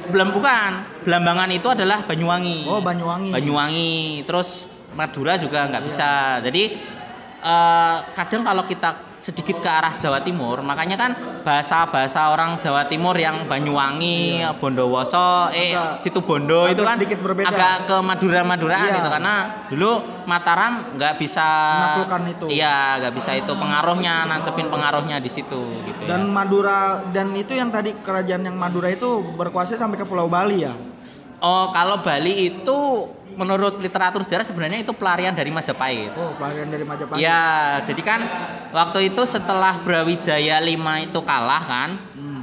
ya? 0.08 0.24
Bukan. 0.32 0.72
Belambangan 1.04 1.50
itu 1.52 1.68
adalah 1.68 2.00
Banyuwangi. 2.06 2.64
oh 2.64 2.80
Banyuwangi 2.80 3.30
Banyuwangi, 3.34 4.24
terus 4.24 4.72
Madura 4.96 5.36
juga 5.36 5.68
nggak 5.68 5.84
bisa. 5.84 6.40
Jadi 6.40 6.80
eh, 7.44 7.96
kadang 8.16 8.40
kalau 8.40 8.64
kita 8.64 9.09
sedikit 9.20 9.60
ke 9.60 9.68
arah 9.68 9.92
Jawa 9.94 10.18
Timur, 10.18 10.58
makanya 10.60 10.96
kan 10.96 11.12
bahasa-bahasa 11.44 12.32
orang 12.32 12.56
Jawa 12.56 12.88
Timur 12.88 13.12
yang 13.14 13.44
Banyuwangi, 13.44 14.40
Bondowoso, 14.56 15.52
eh 15.52 15.76
situ 15.96 16.18
Bondo 16.18 16.64
itu 16.66 16.80
kan 16.80 16.96
sedikit 16.96 17.20
berbeda. 17.20 17.46
agak 17.46 17.74
ke 17.84 17.96
Madura-Maduraan 18.00 18.80
Iya. 18.82 18.96
gitu 18.96 19.08
karena 19.10 19.34
dulu 19.68 19.90
Mataram 20.24 20.72
nggak 20.94 21.14
bisa 21.16 21.48
Menaklukkan 21.76 22.22
itu. 22.28 22.46
Iya, 22.50 22.76
nggak 22.98 23.12
bisa 23.12 23.30
itu 23.34 23.52
pengaruhnya, 23.52 24.24
nancepin 24.24 24.66
pengaruhnya 24.66 25.16
di 25.18 25.28
situ 25.28 25.60
gitu 25.84 26.00
dan 26.06 26.24
ya. 26.24 26.32
Madura 26.32 26.78
dan 27.10 27.30
itu 27.32 27.52
yang 27.52 27.68
tadi 27.68 27.92
kerajaan 27.94 28.42
yang 28.42 28.56
Madura 28.56 28.88
itu 28.88 29.06
berkuasa 29.34 29.74
sampai 29.74 29.96
ke 29.96 30.04
Pulau 30.04 30.26
Bali 30.26 30.64
ya 30.64 30.72
Oh, 31.40 31.68
kalau 31.68 32.00
Bali 32.00 32.52
itu 32.52 32.78
menurut 33.40 33.80
literatur 33.80 34.20
sejarah 34.20 34.44
sebenarnya 34.44 34.84
itu 34.84 34.92
pelarian 34.92 35.32
dari 35.32 35.48
Majapahit. 35.48 36.12
oh 36.20 36.36
pelarian 36.36 36.68
dari 36.68 36.84
Majapahit. 36.84 37.24
Ya, 37.24 37.80
jadi 37.80 38.02
kan 38.04 38.20
waktu 38.76 39.08
itu 39.08 39.24
setelah 39.24 39.80
Brawijaya 39.80 40.60
5 40.60 41.08
itu 41.08 41.20
kalah 41.24 41.62
kan, 41.64 41.90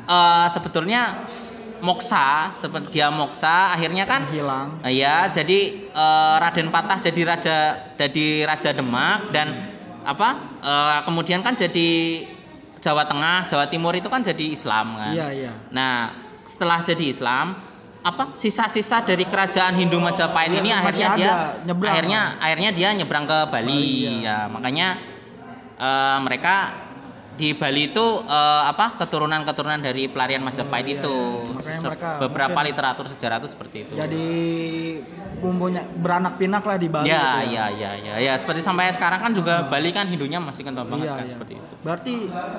eh, 0.09 0.47
sebetulnya 0.49 1.29
Moksa, 1.77 2.57
seperti 2.57 2.97
dia 2.97 3.13
Moksa, 3.13 3.69
akhirnya 3.69 4.09
kan 4.09 4.25
hilang 4.33 4.81
eh, 4.81 4.97
ya 4.97 5.29
jadi 5.29 5.59
eh, 5.93 6.35
Raden 6.41 6.73
Patah 6.73 6.97
jadi 6.97 7.21
raja 7.21 7.57
jadi 7.93 8.49
raja 8.49 8.73
Demak 8.73 9.29
dan 9.29 9.53
apa 10.01 10.41
eh, 10.65 10.99
kemudian 11.05 11.45
kan 11.45 11.53
jadi 11.53 12.25
Jawa 12.81 13.05
Tengah, 13.05 13.45
Jawa 13.45 13.65
Timur 13.69 13.93
itu 13.93 14.09
kan 14.09 14.21
jadi 14.25 14.45
Islam 14.53 14.97
kan. 14.97 15.13
iya 15.13 15.27
iya. 15.33 15.51
Nah, 15.73 16.13
setelah 16.45 16.79
jadi 16.85 17.09
Islam, 17.09 17.57
apa 18.07 18.23
sisa-sisa 18.33 19.03
dari 19.03 19.23
kerajaan 19.23 19.75
Hindu 19.75 19.99
Majapahit 19.99 20.49
Iya, 20.49 20.59
ini 20.59 20.69
akhirnya 20.71 21.07
ada, 21.07 21.17
dia 21.17 21.33
nyebrang. 21.65 21.91
akhirnya 21.91 22.21
akhirnya 22.39 22.69
dia 22.71 22.89
nyebrang 22.93 23.25
ke 23.25 23.37
Bali. 23.45 23.67
Bali, 23.67 23.83
iya. 23.99 24.11
Ya, 24.23 24.39
makanya 24.47 24.87
eh, 25.75 26.17
mereka 26.21 26.55
di 27.35 27.53
Bali 27.53 27.91
itu 27.91 28.01
eh, 28.23 28.63
apa 28.65 28.97
keturunan-keturunan 28.97 29.77
dari 29.77 30.07
pelarian 30.07 30.41
Majapahit 30.41 30.87
iya, 30.87 30.95
itu. 30.97 31.17
iya. 31.53 31.61
Se- 31.61 31.85
mereka 31.85 32.09
beberapa 32.17 32.49
mungkin- 32.55 32.67
literatur 32.71 33.05
sejarah 33.05 33.37
itu 33.37 33.49
seperti 33.51 33.77
itu. 33.83 33.93
jadi 33.93 34.25
bumbunya 35.37 35.85
beranak 35.85 36.37
pinak 36.37 36.63
lah 36.63 36.77
di 36.77 36.89
Bali 36.89 37.05
ya, 37.05 37.43
gitu 37.43 37.53
ya, 37.53 37.65
ya, 37.69 37.91
ya, 37.93 38.13
ya, 38.17 38.33
seperti 38.33 38.57
sampai 38.59 38.89
sekarang 38.89 39.21
kan 39.21 39.31
juga 39.31 39.67
Bali 39.67 39.91
kan 39.91 40.07
Hindunya 40.07 40.39
masih 40.39 40.65
kental 40.65 40.87
banget 40.87 41.07
Iya, 41.07 41.13
kan 41.13 41.25
iya. 41.27 41.33
seperti 41.35 41.53
itu. 41.53 41.73
Berarti 41.83 42.15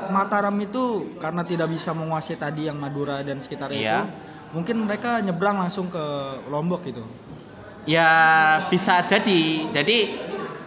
Mataram 0.09 0.55
itu 0.59 0.85
karena 1.19 1.43
tidak 1.43 1.69
bisa 1.69 1.91
menguasai 1.91 2.37
tadi 2.37 2.69
yang 2.69 2.77
Madura 2.77 3.19
dan 3.21 3.39
sekitar 3.39 3.73
Iya. 3.73 4.07
itu, 4.07 4.15
mungkin 4.51 4.85
mereka 4.85 5.21
nyebrang 5.21 5.59
langsung 5.59 5.89
ke 5.89 6.05
Lombok 6.49 6.85
gitu. 6.85 7.05
Ya 7.85 8.11
bisa 8.69 9.01
jadi. 9.03 9.69
Jadi 9.71 10.17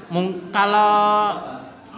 mung- 0.09 0.49
kalau 0.49 1.37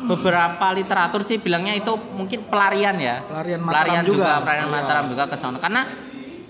beberapa 0.04 0.74
literatur 0.76 1.24
sih 1.24 1.40
bilangnya 1.40 1.78
itu 1.78 1.94
mungkin 2.12 2.44
pelarian 2.48 2.98
ya. 3.00 3.24
Pelarian 3.24 3.62
Mataram 3.62 4.04
juga, 4.04 4.10
juga. 4.10 4.32
pelarian 4.44 4.68
Iya. 4.68 4.76
Mataram 4.76 5.06
juga 5.08 5.24
ke 5.28 5.36
sono. 5.38 5.58
Karena 5.64 5.82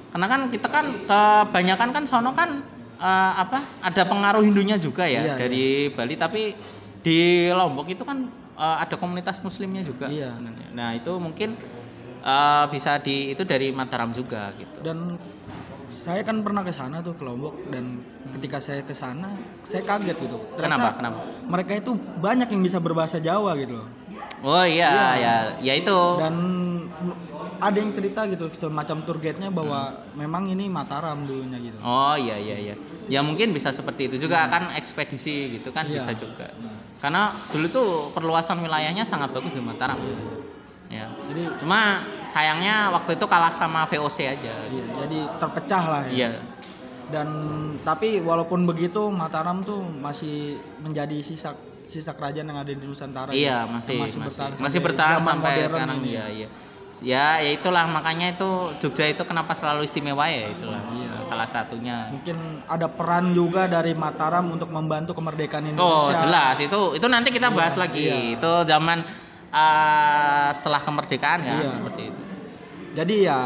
karena 0.09 0.27
kan 0.29 0.41
kita 0.49 0.67
kan 0.69 0.85
kebanyakan 1.05 1.89
kan 1.91 2.03
sono 2.05 2.31
kan 2.33 2.49
eh, 2.97 3.33
apa? 3.37 3.61
Ada 3.81 4.05
pengaruh 4.05 4.41
Hindunya 4.41 4.77
juga 4.77 5.05
ya 5.05 5.21
Iya, 5.21 5.33
dari 5.37 5.89
Bali 5.91 6.15
tapi 6.15 6.53
di 7.03 7.17
Lombok 7.51 7.89
itu 7.89 8.01
kan 8.01 8.25
eh, 8.53 8.77
ada 8.79 8.95
komunitas 8.97 9.37
muslimnya 9.41 9.85
juga 9.85 10.09
Iya. 10.09 10.29
sebenarnya. 10.33 10.67
Nah, 10.73 10.89
itu 10.97 11.11
mungkin 11.17 11.53
eh, 12.23 12.65
bisa 12.71 12.97
di 12.97 13.31
itu 13.31 13.43
dari 13.43 13.69
Mataram 13.69 14.09
juga 14.09 14.55
gitu. 14.55 14.79
Dan 14.79 15.19
saya 15.93 16.25
kan 16.25 16.41
pernah 16.41 16.65
ke 16.65 16.73
sana 16.73 17.05
tuh 17.05 17.13
ke 17.13 17.21
Lombok 17.21 17.69
dan 17.69 18.01
ketika 18.33 18.57
saya 18.57 18.81
ke 18.81 18.97
sana 18.97 19.35
saya 19.61 19.85
kaget 19.85 20.17
gitu. 20.17 20.37
Kenapa? 20.57 20.57
Ternyata 20.57 20.87
Kenapa? 20.97 21.19
mereka 21.45 21.71
itu 21.77 21.91
banyak 22.17 22.49
yang 22.49 22.61
bisa 22.65 22.81
berbahasa 22.81 23.21
Jawa 23.21 23.53
gitu 23.59 23.77
loh. 23.77 23.89
Oh 24.43 24.65
iya, 24.67 25.15
ya, 25.15 25.35
ya 25.63 25.73
itu. 25.79 25.99
dan 26.19 26.35
ada 27.63 27.79
yang 27.79 27.95
cerita 27.95 28.27
gitu 28.27 28.51
semacam 28.51 29.07
tour 29.07 29.15
guide-nya 29.23 29.47
bahwa 29.47 29.95
memang 30.19 30.51
ini 30.51 30.67
Mataram 30.67 31.23
dulunya 31.23 31.63
gitu. 31.63 31.79
Oh 31.79 32.11
iya 32.19 32.35
iya 32.35 32.59
iya. 32.59 32.75
Ya 33.07 33.23
mungkin 33.23 33.55
bisa 33.55 33.71
seperti 33.71 34.11
itu 34.11 34.27
juga 34.27 34.51
kan 34.51 34.75
ekspedisi 34.75 35.59
gitu 35.59 35.71
kan 35.71 35.87
Iya. 35.87 36.03
bisa 36.03 36.11
juga. 36.19 36.51
Karena 36.99 37.31
dulu 37.55 37.67
tuh 37.71 37.89
perluasan 38.11 38.59
wilayahnya 38.59 39.07
sangat 39.07 39.31
bagus 39.31 39.55
di 39.55 39.63
Mataram. 39.63 39.95
Ya. 39.95 40.42
Jadi 41.01 41.43
Cuma 41.59 42.03
sayangnya 42.27 42.93
waktu 42.93 43.17
itu 43.17 43.25
kalah 43.25 43.53
sama 43.55 43.87
VOC 43.89 44.17
aja. 44.29 44.53
iya, 44.69 44.83
jadi 45.03 45.19
terpecah 45.41 45.83
lah 45.89 46.03
ya. 46.07 46.13
Iya. 46.13 46.29
Dan 47.11 47.27
tapi 47.83 48.23
walaupun 48.23 48.65
begitu 48.65 49.11
Mataram 49.11 49.61
tuh 49.61 49.83
masih 49.83 50.57
menjadi 50.81 51.19
sisa 51.21 51.53
sisa 51.85 52.15
kerajaan 52.15 52.47
yang 52.47 52.59
ada 52.63 52.71
di 52.71 52.81
Nusantara. 52.81 53.29
Iya, 53.35 53.67
ya. 53.67 53.69
masih 53.69 53.95
Yang 53.99 54.03
masih 54.05 54.19
bertahan 54.81 55.19
masih 55.19 55.27
sampai 55.27 55.51
bertahan 55.51 55.69
sekarang 55.69 55.99
ini. 56.01 56.09
iya 56.15 56.25
iya. 56.31 56.47
Ya, 57.03 57.35
ya 57.43 57.51
itulah 57.51 57.83
makanya 57.83 58.31
itu 58.31 58.71
Jogja 58.79 59.11
itu 59.11 59.19
kenapa 59.27 59.51
selalu 59.51 59.83
istimewa 59.83 60.23
ya 60.31 60.47
itulah. 60.47 60.79
Iya. 60.95 61.19
Salah 61.19 61.43
satunya. 61.43 62.07
Mungkin 62.15 62.63
ada 62.63 62.87
peran 62.87 63.35
juga 63.35 63.67
dari 63.67 63.91
Mataram 63.91 64.47
untuk 64.47 64.71
membantu 64.71 65.11
kemerdekaan 65.11 65.75
Oh 65.75 66.07
Indonesia. 66.07 66.23
jelas 66.23 66.55
itu 66.63 66.81
itu 66.95 67.07
nanti 67.11 67.29
kita 67.35 67.51
bahas 67.51 67.75
lagi 67.75 68.07
iya. 68.07 68.39
itu 68.39 68.51
zaman 68.63 69.03
eh, 69.53 70.49
setelah 70.51 70.81
kemerdekaan 70.81 71.39
ya 71.41 71.53
Iya. 71.59 71.69
seperti 71.71 72.01
itu. 72.09 72.21
Jadi 72.93 73.15
ya 73.23 73.39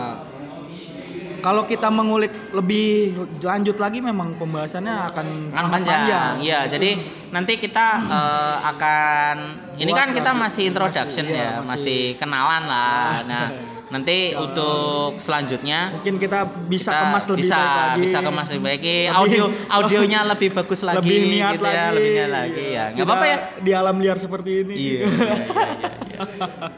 kalau 1.37 1.63
kita 1.63 1.87
mengulik 1.87 2.33
lebih 2.51 3.13
lanjut 3.39 3.77
lagi 3.77 4.01
memang 4.01 4.35
pembahasannya 4.35 4.95
akan 5.07 5.27
Kan 5.53 5.63
sangat 5.69 5.71
panjang. 5.85 6.33
Iya 6.41 6.59
jadi 6.67 6.89
nanti 7.29 7.53
kita 7.55 7.87
eh, 8.03 8.55
akan 8.65 9.35
ini 9.77 9.91
Buat 9.91 9.99
kan 10.01 10.09
kita 10.11 10.31
masih 10.33 10.63
introduction 10.65 11.05
Masih, 11.23 11.37
iya, 11.37 11.43
ya 11.43 11.51
masih, 11.59 11.69
masih- 11.69 12.15
kenalan 12.17 12.63
lah. 12.65 13.11
Nah 13.23 13.47
nanti 13.87 14.17
untuk 14.33 15.15
selanjutnya 15.15 15.95
Mungkin 15.95 16.15
kita 16.17 16.39
bisa 16.67 16.91
kita 16.91 17.01
kemas 17.03 17.25
lebih 17.25 17.39
bisa, 17.41 17.55
baik 17.55 17.71
lagi. 17.71 17.99
bisa 18.01 18.17
kemas 18.19 18.47
lebih 18.49 18.63
baik 18.65 18.81
Lebih- 18.81 19.09
audio 19.13 19.43
audionya 19.69 20.19
lebih 20.27 20.49
bagus 20.51 20.79
lagi 20.81 20.97
lebih 20.99 21.19
niat 21.29 21.53
gitu 21.53 21.63
lagi. 21.63 21.73
ya 21.73 21.87
lebih 21.89 22.09
niat 22.11 22.29
lagi 22.29 22.65
ya 22.69 22.85
nggak 22.91 23.05
apa-apa 23.05 23.25
ya 23.25 23.37
Di 23.57 23.71
alam 23.73 23.95
liar 23.97 24.17
seperti 24.17 24.51
ini. 24.61 24.73
iya, 24.73 24.91
iya, 24.93 25.07
iya, 25.07 25.07
iya, 25.07 25.65
iya. 26.09 26.19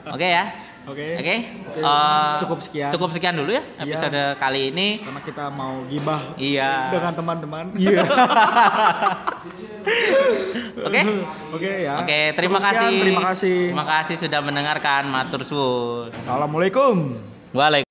oke 0.15 0.27
ya 0.27 0.45
Oke. 0.85 1.05
oke 1.15 1.35
Oke, 1.69 1.79
Eh, 1.79 2.33
cukup 2.39 2.59
sekian. 2.59 2.89
cukup 2.89 3.09
sekian 3.11 3.35
dulu 3.35 3.51
ya 3.51 3.61
Iya. 3.77 3.81
episode 3.87 4.21
kali 4.35 4.69
ini 4.69 4.87
Karena 4.99 5.21
kita 5.21 5.45
mau 5.49 5.85
gibah 5.85 6.17
iya 6.35 6.89
dengan 6.89 7.13
teman-teman. 7.13 7.65
Iya. 7.75 8.01
oke 10.79 11.01
Oke 11.51 11.71
ya. 11.83 11.93
oke 11.99 12.19
terima 12.33 12.57
Cukup 12.57 12.69
sekian, 12.69 12.83
kasih 12.85 12.99
Terima 13.01 13.21
kasih. 13.23 13.57
terima 13.67 13.85
kasih 13.87 14.15
sudah 14.17 14.39
mendengarkan 14.39 15.03
matur 15.07 15.41
suwun 15.41 16.09
Assalamualaikum. 16.13 17.17
Waalaikumsalam 17.49 17.88